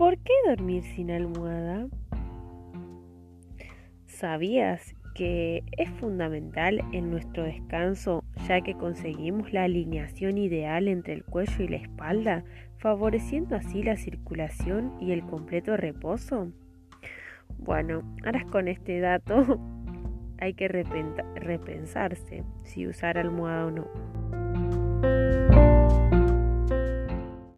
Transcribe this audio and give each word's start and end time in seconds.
¿Por 0.00 0.16
qué 0.16 0.32
dormir 0.46 0.82
sin 0.82 1.10
almohada? 1.10 1.86
¿Sabías 4.06 4.94
que 5.14 5.62
es 5.76 5.90
fundamental 5.90 6.82
en 6.92 7.10
nuestro 7.10 7.44
descanso 7.44 8.24
ya 8.48 8.62
que 8.62 8.72
conseguimos 8.72 9.52
la 9.52 9.64
alineación 9.64 10.38
ideal 10.38 10.88
entre 10.88 11.12
el 11.12 11.22
cuello 11.22 11.64
y 11.64 11.68
la 11.68 11.76
espalda, 11.76 12.44
favoreciendo 12.78 13.56
así 13.56 13.82
la 13.82 13.98
circulación 13.98 14.94
y 15.02 15.12
el 15.12 15.20
completo 15.20 15.76
reposo? 15.76 16.50
Bueno, 17.58 18.02
ahora 18.24 18.46
con 18.50 18.68
este 18.68 19.00
dato 19.00 19.60
hay 20.40 20.54
que 20.54 20.68
repensarse 20.68 22.42
si 22.64 22.86
usar 22.86 23.18
almohada 23.18 23.66
o 23.66 23.70
no. 23.70 24.39